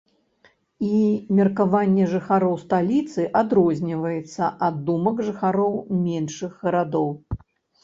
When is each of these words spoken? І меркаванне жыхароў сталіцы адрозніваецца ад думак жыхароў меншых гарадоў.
І 0.85 0.93
меркаванне 1.39 2.07
жыхароў 2.13 2.55
сталіцы 2.63 3.27
адрозніваецца 3.43 4.49
ад 4.71 4.75
думак 4.89 5.23
жыхароў 5.31 5.79
меншых 6.03 6.59
гарадоў. 6.67 7.09